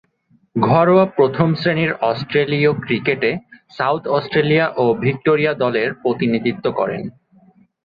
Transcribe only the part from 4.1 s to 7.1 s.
Australia ও Victoria দলের প্রতিনিধিত্ব করেন।